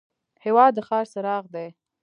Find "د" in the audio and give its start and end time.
0.75-0.79